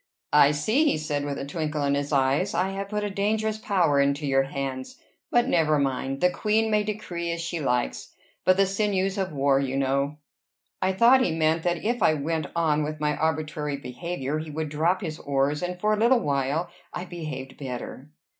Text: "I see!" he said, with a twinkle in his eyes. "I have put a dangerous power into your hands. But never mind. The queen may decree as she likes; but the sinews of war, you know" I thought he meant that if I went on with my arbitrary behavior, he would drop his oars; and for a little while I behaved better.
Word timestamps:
"I 0.33 0.49
see!" 0.49 0.85
he 0.85 0.97
said, 0.97 1.25
with 1.25 1.37
a 1.37 1.45
twinkle 1.45 1.83
in 1.83 1.93
his 1.93 2.11
eyes. 2.11 2.55
"I 2.55 2.69
have 2.71 2.89
put 2.89 3.03
a 3.03 3.09
dangerous 3.11 3.59
power 3.59 3.99
into 3.99 4.25
your 4.25 4.41
hands. 4.41 4.99
But 5.29 5.47
never 5.47 5.77
mind. 5.77 6.21
The 6.21 6.31
queen 6.31 6.71
may 6.71 6.81
decree 6.83 7.31
as 7.31 7.39
she 7.39 7.59
likes; 7.59 8.15
but 8.43 8.57
the 8.57 8.65
sinews 8.65 9.19
of 9.19 9.31
war, 9.31 9.59
you 9.59 9.77
know" 9.77 10.17
I 10.81 10.91
thought 10.93 11.21
he 11.21 11.31
meant 11.31 11.61
that 11.61 11.85
if 11.85 12.01
I 12.01 12.15
went 12.15 12.47
on 12.55 12.81
with 12.83 12.99
my 12.99 13.15
arbitrary 13.15 13.77
behavior, 13.77 14.39
he 14.39 14.49
would 14.49 14.69
drop 14.69 15.01
his 15.01 15.19
oars; 15.19 15.61
and 15.61 15.79
for 15.79 15.93
a 15.93 15.97
little 15.99 16.21
while 16.21 16.71
I 16.91 17.05
behaved 17.05 17.57
better. 17.59 18.09